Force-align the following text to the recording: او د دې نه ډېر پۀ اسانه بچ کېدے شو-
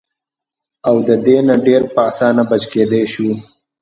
او 0.89 0.95
د 1.07 1.09
دې 1.25 1.37
نه 1.47 1.55
ډېر 1.65 1.81
پۀ 1.93 2.01
اسانه 2.09 2.43
بچ 2.49 2.63
کېدے 2.71 3.01
شو- 3.13 3.27